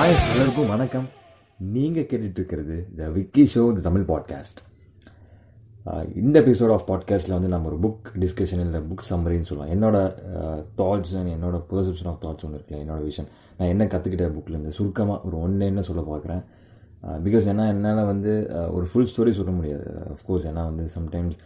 [0.00, 1.06] Hi எல்லோருக்கும் வணக்கம்.
[1.72, 4.60] நீங்கள் கேட்டுட்ருக்கிறது the Vicky show the Tamil podcast
[6.20, 9.98] இந்த எபிசோட் ஆஃப் பாட்காஸ்ட்டில் வந்து நம்ம ஒரு புக் டிஸ்கஷன் இல்லை புக் சம்மரின்னு சொல்லலாம் என்னோட
[10.80, 13.28] தாட்ஸ் அண்ட் என்னோட பெர்செப்ஷன் ஆஃப் தாட்ஸ் ஒன்று இருக்குல்ல என்னோட விஷன்
[13.58, 16.42] நான் என்ன கற்றுக்கிட்ட புக்கிலேருந்து சுருக்கமாக ஒரு ஒன்று என்ன சொல்ல பார்க்குறேன்
[17.26, 18.34] பிகாஸ் ஏன்னா என்னால் வந்து
[18.76, 19.86] ஒரு ஃபுல் ஸ்டோரி சொல்ல முடியாது.
[20.14, 21.36] அஃப்கோர்ஸ் ஏன்னா வந்து சம்டைம்ஸ்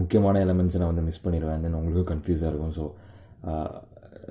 [0.00, 1.62] முக்கியமான எலமெண்ட்ஸை நான் வந்து மிஸ் பண்ணிடுவேன்.
[1.66, 2.74] தென் உங்களுக்கும் கன்ஃபியூஸாக இருக்கும்.
[2.80, 2.86] ஸோ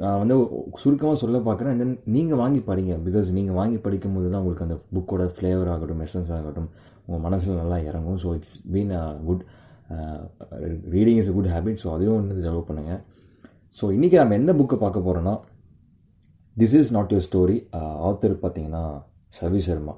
[0.03, 0.35] நான் வந்து
[0.81, 1.77] சுருக்கமாக சொல்ல பார்க்குறேன்.
[1.81, 2.93] தென் நீங்கள் வாங்கி படிங்க.
[3.07, 6.69] பிகாஸ் நீங்கள் வாங்கி படிக்கும் போது தான் உங்களுக்கு அந்த புக்கோட ஃப்ளேவர் ஆகட்டும் எசன்ஸ் ஆகட்டும்
[7.05, 8.19] உங்கள் மனசில் நல்லா இறங்கும்.
[8.23, 9.43] So it's been a good
[10.95, 13.01] reading is a good habit so அதையும் வந்து டெவலப் பண்ணுங்கள்
[13.79, 15.35] ஸோ இன்றைக்கி நம்ம எந்த புக்கை பார்க்க போகிறோன்னா
[16.55, 17.57] this is not your story
[18.09, 18.83] author பார்த்தீங்கன்னா
[19.39, 19.95] சவி சர்மா.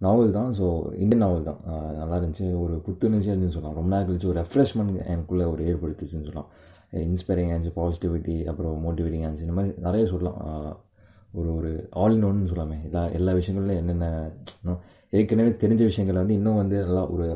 [0.00, 0.50] நாவல் தான்.
[0.58, 0.66] ஸோ
[1.02, 1.60] இந்தியன் நாவல் தான்.
[1.72, 2.46] Uh, நல்லா இருந்துச்சு.
[2.64, 3.78] ஒரு புத்துணர்ச்சியாக இருந்துச்சுன்னு சொல்லலாம்.
[3.78, 6.50] ரொம்ப நாள் கழிச்சு ஒரு ரெஃப்ரெஷ்மெண்ட் எனக்குள்ளே ஒரு ஏற்படுத்துச்சுன்னு சொல்லலாம்.
[6.92, 10.40] இன்ஸ்பைரிங் ஆன்ஸ் பாசிட்டிவிட்டி அப்புறம் மோட்டிவேட்டிங் ஆன்ஸ் இந்த மாதிரி நிறைய சொல்லலாம்.
[11.38, 11.70] ஒரு ஒரு
[12.02, 14.06] ஆல் இன் ஒன்னு சொல்லாமே எல்லா எல்லா விஷயங்களிலும் என்னென்ன
[15.18, 17.26] ஏற்கனவே தெரிஞ்ச விஷயங்களை வந்து இன்னும் வந்து நல்லா ஒரு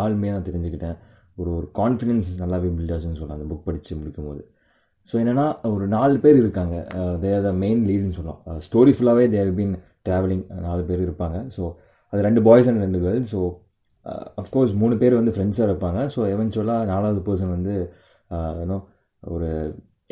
[0.00, 0.96] ஆழ்மையாக நான் தெரிஞ்சுக்கிட்டேன்.
[1.40, 3.38] ஒரு ஒரு கான்ஃபிடென்ஸ் நல்லாவே பில்ட் ஆச்சுன்னு சொல்லலாம்.
[3.40, 4.42] அந்த புக் படித்து முடிக்கும் போது
[5.08, 6.76] ஸோ என்னென்னா ஒரு நாலு பேர் இருக்காங்க.
[7.22, 8.60] தே ஆர் த மெயின் லீடுன்னு சொல்லலாம்.
[8.66, 9.74] ஸ்டோரி ஃபுல்லாகவே தே ஹவ் பீன்
[10.06, 11.36] ட்ராவலிங் நாலு பேர் இருப்பாங்க.
[11.56, 11.62] ஸோ
[12.12, 13.42] அது ரெண்டு பாய்ஸ் அண்ட் ரெண்டு கேர்ள்ஸ் ஸோ
[14.40, 16.00] அஃப்கோர்ஸ் மூணு பேர் வந்து ஃப்ரெண்ட்ஸாக இருப்பாங்க.
[16.14, 17.74] ஸோ எவென்ச்சுவலாக நாலாவது பர்சன் வந்து
[18.60, 18.78] யூனோ
[19.22, 19.48] ஒரு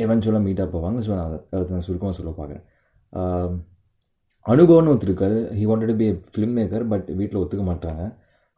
[0.05, 2.65] எவென்ச்சுவலாக மீட்டாக போவாங்க ஸோ நான் அதை நான் சுருக்கமாக சொல்ல பார்க்குறேன்.
[4.47, 8.05] அனுபவம்னு ஒருத்தர் he wanted be film maker but வீட்டில் ஒத்துக்க மாட்டாங்க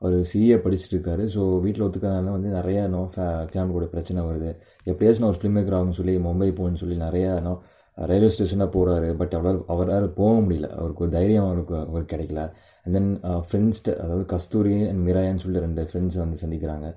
[0.03, 1.25] அவர் சிஏ படிச்சுட்டு இருக்காரு.
[1.35, 4.51] ஸோ வீட்டில் ஒத்துக்கிறதுனால வந்து நிறையா நோ ஃபே ஃபேமிலியோட பிரச்சனை வருது.
[4.91, 7.55] எப்படியாச்சும் நான் ஒரு ஃபிலிம் மேக்கர் ஆகும்னு சொல்லி மும்பை போகணும்னு சொல்லி நிறையா நோ
[7.99, 10.69] ரயில்வே ஸ்டேஷனாக போகிறாரு பட் அவரால் அவரால் போக முடியல.
[10.81, 12.43] அவருக்கு ஒரு தைரியம் அவருக்கு அவருக்கு கிடைக்கல.
[12.85, 13.13] அண்ட் தென்
[13.47, 16.89] ஃப்ரெண்ட்ஸ்ட்டு அதாவது கஸ்தூரி அண்ட் மிராயான்னு சொல்லி ரெண்டு ஃப்ரெண்ட்ஸ் வந்து சந்திக்கிறாங்க.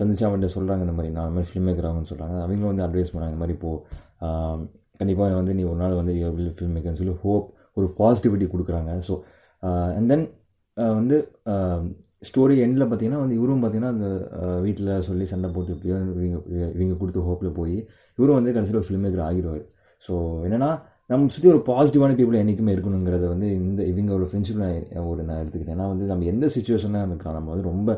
[0.00, 3.12] சந்திச்சு அவன்கிட்ட சொல்கிறாங்க இந்த மாதிரி நான் இந்த மாதிரி ஃபிலிம் மேக்கர் ஆகுன்னு சொல்கிறாங்க அவங்களும் வந்து அட்வைஸ்
[3.14, 4.68] பண்ணாங்க இந்த மாதிரி இப்போது
[5.00, 6.12] கண்டிப்பாக வந்து நீ ஒரு நாள் வந்து
[6.58, 7.46] ஃபிலிம் மேக்கர்னு சொல்லி ஹோப்
[7.78, 8.92] ஒரு பாசிட்டிவிட்டி கொடுக்குறாங்க.
[9.08, 9.14] ஸோ
[9.98, 10.24] அண்ட் தென்
[11.00, 11.16] வந்து
[12.28, 14.08] ஸ்டோரி எண்டில் பார்த்தீங்கன்னா வந்து இவரும் பார்த்தீங்கன்னா அந்த
[14.64, 16.38] வீட்டில் சொல்லி சண்டை போட்டு இப்படியோ இவங்க
[16.76, 17.76] இவங்க கொடுத்த ஹோப்பில் போய்
[18.18, 19.62] இவரும் வந்து கடைசியில் ஒரு ஃபிலிம் மேக்கர் ஆகிடுவார்.
[20.02, 20.12] ஸோ
[20.46, 20.70] என்னென்னா
[21.10, 25.76] நம்ம சுற்றி ஒரு பாசிட்டிவான பீப்புள் என்றைக்குமே இருக்கணுங்கிறத வந்து இந்த இவங்க ஒரு ஃப்ரெண்ட்ஷிப்பில் ஒரு நான் எடுத்துக்கிட்டேன்.
[25.78, 27.38] ஏன்னா வந்து நம்ம எந்த சுச்சுவேஷனில் இருக்கலாம்.
[27.38, 27.90] நம்ம வந்து ரொம்ப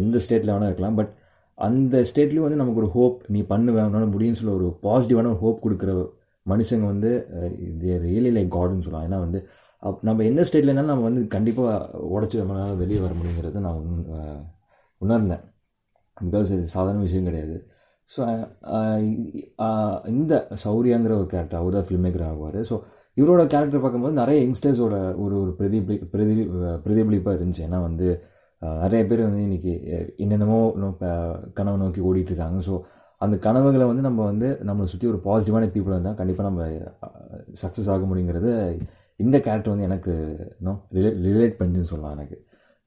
[0.00, 0.98] எந்த ஸ்டேட்டில் வேணால் இருக்கலாம்.
[1.00, 1.12] பட்
[1.58, 5.64] அந்த ஸ்டேட்லேயும் வந்து நமக்கு ஒரு ஹோப் நீ பண்ணுவேன் உன்னால் முடியும்னு சொல்ல ஒரு பாசிட்டிவான ஒரு ஹோப்
[5.64, 5.92] கொடுக்குற
[6.46, 7.10] மனுஷங்க வந்து
[7.68, 9.06] இது ரியலி லைக் காட்னு சொல்லலாம்.
[9.08, 9.38] ஏன்னா வந்து
[9.82, 11.72] அப் நம்ம எந்த ஸ்டேட்டில் இருந்தாலும் நம்ம வந்து கண்டிப்பாக
[12.16, 13.80] உடச்சி நம்மளால் வெளியே வர முடியுங்கிறத நான்
[15.00, 15.44] உணர்ந்தேன்.
[16.16, 17.56] பிகாஸ் இது சாதாரண விஷயம் கிடையாது.
[18.10, 18.20] ஸோ
[20.12, 20.32] இந்த
[20.64, 22.76] சௌரியாங்கிற ஒரு கேரக்டர் அவர் தான் ஃபில்ம் மேக்கர் ஆகுவார் ஸோ
[23.16, 24.94] இவரோட கேரக்டர் பார்க்கும்போது நிறைய யங்ஸ்டர்ஸோட
[25.24, 26.34] ஒரு ஒரு பிரதிபலி பிரதி
[26.84, 27.64] பிரதிபலிப்பாக இருந்துச்சு.
[27.68, 28.08] ஏன்னா வந்து
[28.82, 29.72] நிறைய பேர் வந்து இன்றைக்கி
[30.24, 30.58] என்னென்னமோ
[31.58, 32.58] கனவு நோக்கி ஓடிட்டுருக்காங்க.
[32.68, 32.74] ஸோ
[33.24, 36.66] அந்த கனவுகளை வந்து நம்ம வந்து நம்மளை சுற்றி ஒரு பாசிட்டிவான பீப்புள் இருந்தால் கண்டிப்பாக நம்ம
[37.62, 38.50] சக்ஸஸ் ஆக முடியுங்கிறது
[39.20, 40.12] இந்த கேரக்டர் வந்து எனக்கு
[40.58, 42.36] இன்னும் ரிலே ரிலேட் பண்ணுன்னு சொல்லலாம் எனக்கு.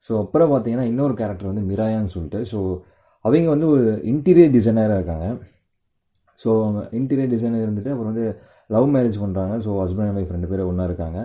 [0.06, 2.58] ஸோ அப்புறம் பார்த்தீங்கன்னா இன்னொரு கேரக்டர் வந்து மிராயான்னு சொல்லிட்டு ஸோ
[3.24, 5.26] அவங்க வந்து ஒரு இன்டீரியர் டிசைனராக இருக்காங்க.
[6.40, 8.26] ஸோ அவங்க இன்டீரியர் டிசைனர் இருந்துட்டு அப்புறம் வந்து
[8.74, 11.18] லவ் மேரேஜ் பண்ணுறாங்க ஸோ ஹஸ்பண்ட் அண்ட் ஒய்ஃப் ரெண்டு பேரும் ஒன்றா இருக்காங்க.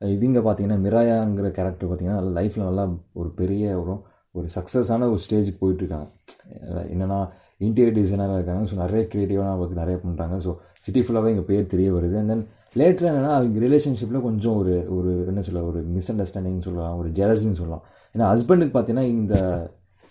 [0.00, 2.84] இவங்க பார்த்தீங்கன்னா மிராயாங்கிற கேரக்டர் பார்த்தீங்கன்னா நல்லா லைஃப்பில் நல்லா
[3.20, 3.94] ஒரு பெரிய ஒரு
[4.38, 6.06] ஒரு சக்ஸஸான ஒரு ஸ்டேஜுக்கு போயிட்டுருக்காங்க.
[6.92, 7.18] என்னென்னா
[7.66, 8.62] இன்டீரியர் டிசைனராக இருக்காங்க.
[8.70, 10.50] ஸோ நிறைய க்ரியேட்டிவாக அவங்களுக்கு நிறைய பண்ணுறாங்க ஸோ
[10.84, 12.16] சிட்டி ஃபுல்லாகவே எங்கள் பேர் தெரிய வருது.
[12.20, 12.44] அண்ட் தென்
[12.80, 16.98] லேட்டர் என்னென்னா அவங்க ரிலேஷன்ஷிப்பில் கொஞ்சம் ஒரு ஒரு என்ன சொல்ல ஒரு மிஸ் அண்டர்ஸ்டாண்டிங் சொல்லலாம்.
[17.00, 17.84] ஒரு ஜெலசின்னு சொல்லலாம்.
[18.14, 19.34] ஏன்னா ஹஸ்பண்டுக்கு பார்த்தீங்கன்னா இந்த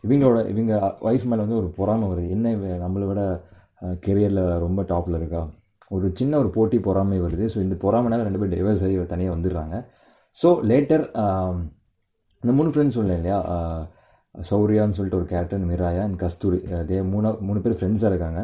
[0.03, 0.73] இவங்களோட இவங்க
[1.09, 2.27] ஒய்ஃப் மேலே வந்து ஒரு பொறாமை வருது.
[2.37, 3.21] என்ன நம்மளை விட
[4.05, 5.43] கெரியரில் ரொம்ப டாப்பில் இருக்கா?
[5.91, 7.45] ஒரு சின்ன ஒரு போட்டி பொறாமை வருது.
[7.53, 9.75] ஸோ இந்த பொறாமைனால ரெண்டு பேர் டைவர்ஸ் ஆகி தனியாக வந்துடுறாங்க.
[10.35, 11.57] ஸோ லேட்டர் um,
[12.41, 13.37] இந்த மூணு ஃப்ரெண்ட்ஸ் சொல்லலாம் இல்லையா?
[13.55, 13.81] Uh,
[14.49, 16.59] சௌரியான்னு சொல்லிட்டு ஒரு character Miraya and Kasturi.
[16.65, 18.41] Uh, அதே மூணு மூணு பேர் ஃப்ரெண்ட்ஸாக இருக்காங்க.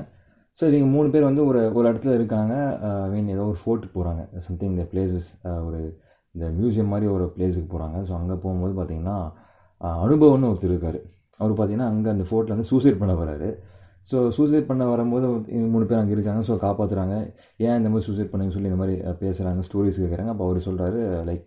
[0.57, 2.53] ஸோ இவங்க மூணு பேர் வந்து ஒரு ஒரு இடத்துல இருக்காங்க.
[2.87, 5.27] Uh, மீன் ஏதோ ஒரு ஃபோர்ட்டுக்கு போகிறாங்க சம்திங் இந்த பிளேசஸ்
[5.67, 5.81] ஒரு
[6.35, 9.17] இந்த மியூசியம் மாதிரி ஒரு பிளேஸுக்கு போகிறாங்க ஸோ அங்கே போகும்போது பார்த்திங்கன்னா
[10.05, 10.99] அனுபவம்னு ஒருத்தர் இருக்கார்.
[11.37, 13.49] அவர் பார்த்திங்கன்னா அங்கே அந்த ஃபோர்ட்டில் வந்து சூசைட் பண்ண வராரு
[14.09, 15.27] ஸோ சூசைட் பண்ண வரும்போது
[15.73, 16.41] மூணு பேர் அங்கே இருக்காங்க.
[16.49, 17.15] ஸோ காப்பாற்றுறாங்க
[17.65, 20.99] ஏன் இந்த மாதிரி சூசைட் பண்ணுங்க சொல்லி இந்த மாதிரி பேசுகிறாங்க ஸ்டோரிஸ் கேட்குறாங்க அப்போ அவர் சொல்கிறாரு
[21.29, 21.43] லைக்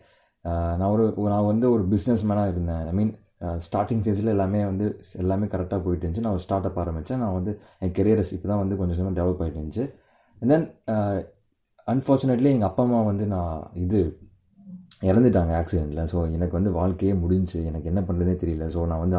[0.81, 1.05] நான் ஒரு
[1.35, 2.83] நான் வந்து ஒரு பிஸ்னஸ் மேனாக இருந்தேன்.
[2.93, 3.13] ஐ மீன்
[3.67, 4.87] ஸ்டார்டிங் ஸ்டேஜில் எல்லாமே வந்து
[5.23, 6.25] எல்லாமே கரெக்டாக போயிட்டு இருந்துச்சு.
[6.27, 7.53] நான் ஒரு ஸ்டார்ட் அப் ஆரம்பித்தேன் நான் வந்து
[7.85, 9.85] என் கெரியர்ஸ் இப்போ தான் வந்து கொஞ்சம் கொஞ்சமாக டெவலப் ஆகிட்டு இருந்துச்சு.
[10.43, 10.67] அண்ட் தென்
[11.93, 14.01] அன்ஃபார்ச்சுனேட்லி எங்கள் அப்பா அம்மா வந்து நான் இது
[15.11, 18.67] இறந்துட்டாங்க ஆக்சிடெண்ட்டில் ஸோ எனக்கு வந்து வாழ்க்கையே முடிஞ்சு எனக்கு என்ன பண்ணுறதுனே தெரியல.
[18.75, 19.19] ஸோ நான் வந்து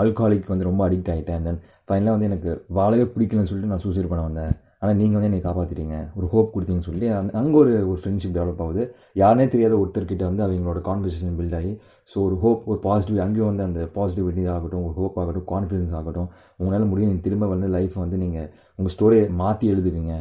[0.00, 1.58] ஆல்கஹாலிக் வந்து ரொம்ப அடிக்ட் ஆகிட்டேன் தென்
[1.88, 4.54] ஃபைனலாக வந்து எனக்கு வாழவே பிடிக்கலன்னு சொல்லிட்டு நான் சூசைட் பண்ண வந்தேன்.
[4.80, 7.06] ஆனால் நீங்கள் வந்து என்னை காப்பாற்றிட்டீங்க ஒரு ஹோப் கொடுத்தீங்கன்னு சொல்லி
[7.40, 8.82] அங்கே ஒரு ஒரு ஃப்ரெண்ட்ஷிப் டெவலப் ஆகுது.
[9.22, 11.72] யாருனே தெரியாத ஒருத்தர்கிட்ட வந்து அவங்களோட கான்வர்சேஷன் பில்ட் ஆகி
[12.10, 16.28] ஸோ ஒரு ஹோப் ஒரு பாசிட்டிவ் அங்கேயும் வந்து அந்த பாசிட்டிவிட்டி ஆகட்டும் ஒரு ஹோப் ஆகட்டும் கான்ஃபிடன்ஸ் ஆகட்டும்
[16.60, 17.10] உங்களால் முடியும்.
[17.12, 18.48] நீங்கள் திரும்ப வந்து லைஃப் வந்து நீங்கள்
[18.78, 20.14] உங்கள் ஸ்டோரியை மாற்றி எழுதுவீங்க.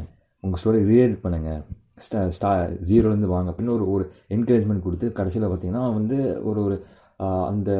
[0.43, 1.61] உங்கள் ஸ்டோரி ரீஎடிட் பண்ணுங்கள்
[2.05, 2.49] ஸ்டா ஸ்டா
[2.89, 3.47] ஜீரோலேருந்து வாங்க.
[3.51, 4.05] அப்படின்னு ஒரு ஒரு
[4.35, 6.17] என்கரேஜ்மெண்ட் கொடுத்து கடைசியில் பார்த்தீங்கன்னா வந்து
[6.49, 6.77] ஒரு ஒரு
[7.51, 7.71] அந்த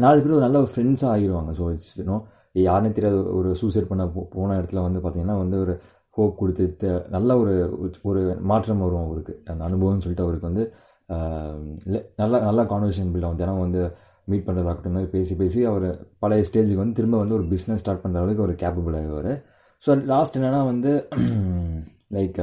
[0.00, 2.16] நாலு பேர் ஒரு நல்ல ஃப்ரெண்ட்ஸாக ஆகிடுவாங்க ஸோ இட்ஸ் யூனோ
[2.60, 5.74] யாருன்னு தெரியாத ஒரு சூசைட் பண்ண போ- போன இடத்துல வந்து பார்த்தீங்கன்னா வந்து ஒரு
[6.16, 6.64] ஹோப் கொடுத்து
[7.14, 7.52] நல்ல ஒரு
[8.04, 9.34] ஒரு மாற்றம் வரும் அவருக்கு.
[9.50, 10.64] அந்த அனுபவம்னு சொல்லிட்டு அவருக்கு வந்து
[11.86, 13.40] இல்லை நல்லா நல்ல நல்ல கான்வர்சேஷன் பில்ட் ஆகும்.
[13.40, 13.82] தினம் வந்து
[14.28, 15.86] மீட் பண்ணுறதாகட்டும் மாதிரி பேசி பேசி அவர்
[16.22, 19.32] பழைய ஸ்டேஜுக்கு வந்து திரும்ப வந்து ஒரு பிஸ்னஸ் ஸ்டார்ட் பண்ணுற அளவுக்கு ஒரு கேப்பபிள் ஆகிடுவார்
[19.82, 20.92] ஸோ லாஸ்ட் என்னென்னா வந்து
[22.16, 22.38] லைக்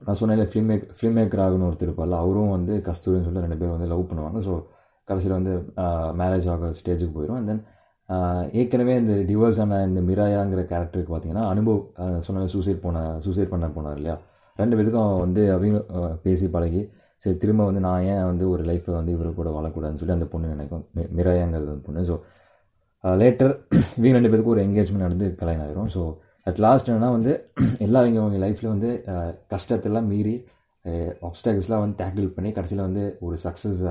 [0.00, 3.76] நான் சொன்னேன் ஃபிலிம் மேக் ஃபிலிம் மேக்கர் ஆகணும் ஒருத்தர் இருப்பார்ல அவரும் வந்து கஸ்தூரின்னு சொல்லிட்டு ரெண்டு பேரும்
[3.76, 4.40] வந்து லவ் பண்ணுவாங்க.
[4.48, 4.54] ஸோ
[5.08, 5.54] கடைசியில் வந்து
[6.20, 7.62] மேரேஜ் ஆகிற ஸ்டேஜுக்கு போயிடும் அண்ட் தென்
[8.52, 11.80] ஏற்கனவே இந்த டிவோர்ஸ் ஆன இந்த மிராயாங்கிற கேரக்டருக்கு பார்த்தீங்கன்னா அனுபவ்
[12.20, 14.16] சொன்ன சூசைட் போன சூசைட் பண்ண போனார் இல்லையா?
[14.58, 15.78] ரெண்டு பேருக்கும் வந்து அவங்க
[16.24, 16.82] பேசி பழகி
[17.22, 20.52] சரி திரும்ப வந்து நான் ஏன் வந்து ஒரு லைஃப்பை வந்து இவரு கூட வாழக்கூடாதுன்னு சொல்லி அந்த பொண்ணு
[20.54, 20.84] நினைக்கும்.
[20.96, 22.02] மி- மிராயாங்கிறது அந்த பொண்ணு.
[22.10, 22.16] ஸோ
[23.04, 23.52] லேட்டர்
[23.98, 26.02] இவங்க ரெண்டு பேருக்கும் ஒரு என்கேஜ்மெண்ட் நடந்து கல்யாணம் ஆகிரும் ஸோ
[26.46, 27.32] அட் லாஸ்ட் என்னென்னா வந்து
[27.86, 28.90] எல்லா இவங்க அவங்க லைஃப்பில் வந்து
[29.52, 30.34] கஷ்டத்தெல்லாம் மீறி
[31.28, 33.82] ஆப்ஸ்டாக்கிள்ஸ்லாம் வந்து டேக்கிள் பண்ணி கடைசியில் வந்து ஒரு சக்ஸஸ்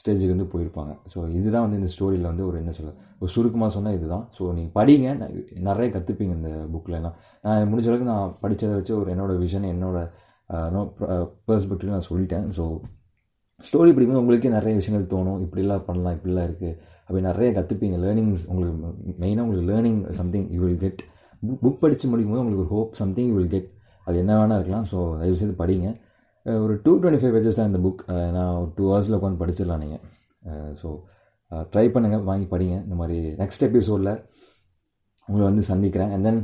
[0.00, 0.92] ஸ்டேஜுக்கு வந்து போயிருப்பாங்க.
[1.12, 2.90] ஸோ இதுதான் வந்து இந்த ஸ்டோரியில் வந்து ஒரு என்ன சொல்ல
[3.22, 4.24] ஒரு சுருக்கமாக சொன்னால் இதுதான்.
[4.36, 5.08] ஸோ நீங்கள் படிங்க.
[5.68, 9.98] நிறைய கற்றுப்பீங்க இந்த புக்கில் நான் முடிஞ்ச அளவுக்கு நான் படித்ததை வச்சு ஒரு என்னோடய விஷன் என்னோட
[11.48, 12.46] பெர்ஸ்பெக்டிவ் நான் சொல்லிட்டேன்.
[12.58, 12.64] ஸோ
[13.68, 15.38] ஸ்டோரி படிக்கும்போது உங்களுக்கே நிறைய விஷயங்கள் தோணும்.
[15.44, 16.74] இப்படிலாம் பண்ணலாம் இப்படிலாம் இருக்குது
[17.06, 21.00] அப்படி நிறைய கற்றுப்பீங்க லேர்னிங்ஸ் உங்களுக்கு மெயினாக உங்களுக்கு learning something you will get
[21.62, 23.68] book படித்து முடிக்கும் போது உங்களுக்கு ஒரு hope something you will get
[24.06, 24.86] அது என்ன வேணால் இருக்கலாம்.
[24.92, 25.88] ஸோ தயவுசெய்து படிங்க.
[26.64, 28.02] ஒரு டூ டுவெண்ட்டி ஃபைவ் பேஜஸ் தான் இந்த புக்
[28.36, 30.04] நான் ஒரு டூ ஹவர்ஸில் உட்காந்து படிச்சிடலாம் நீங்கள்
[30.80, 30.88] ஸோ
[31.72, 32.76] ட்ரை பண்ணுங்கள் வாங்கி படிங்க.
[32.86, 34.12] இந்த மாதிரி நெக்ஸ்ட் எபிசோடில்
[35.28, 36.10] உங்களை வந்து சந்திக்கிறேன்.
[36.14, 36.40] அண்ட் தென்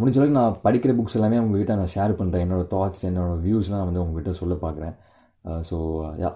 [0.00, 3.90] முடிஞ்ச அளவுக்கு நான் படிக்கிற புக்ஸ் எல்லாமே உங்கள்கிட்ட நான் ஷேர் பண்ணுறேன் என்னோடய தாட்ஸ் என்னோடய வியூஸ்லாம் நான்
[3.90, 4.94] வந்து உங்கள்கிட்ட சொல்ல பார்க்குறேன்.
[5.70, 5.76] ஸோ
[6.22, 6.30] யா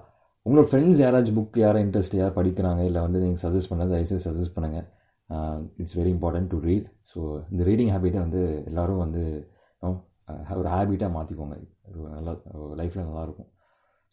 [0.46, 4.54] உங்களோட ஃப்ரெண்ட்ஸ் யாராச்சும் புக் யாரும் இன்ட்ரெஸ்ட் யார் படிக்கிறாங்க இல்லை வந்து நீங்கள் சஜஸ்ட் பண்ணது தயவுசெய்து சஜஸ்ட்
[4.56, 4.86] பண்ணுங்கள்
[5.82, 7.20] it's very important to read so
[7.52, 9.24] இந்த ரீடிங் ஹேபிட்டை வந்து எல்லோரும் வந்து
[10.56, 11.56] ஒரு ஹேபிட்டாக மாற்றிக்கோங்க
[11.90, 12.32] ஒரு நல்லா
[12.80, 13.50] லைஃப்பில் நல்லாயிருக்கும்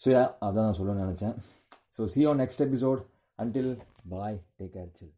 [0.02, 0.08] ஸோ
[0.42, 1.36] அதான் நான் சொல்ல நினச்சேன்.
[1.98, 3.02] So see on next episode
[3.40, 3.72] until
[4.10, 5.17] bye take care chill